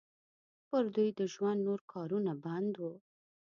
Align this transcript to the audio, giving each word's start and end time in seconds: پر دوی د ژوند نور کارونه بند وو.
پر 0.67 0.83
دوی 0.95 1.09
د 1.19 1.21
ژوند 1.33 1.59
نور 1.67 1.79
کارونه 1.93 2.31
بند 2.43 2.73
وو. 2.81 2.93